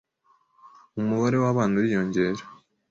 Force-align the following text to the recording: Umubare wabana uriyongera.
Umubare 0.99 1.37
wabana 1.43 1.75
uriyongera. 1.77 2.43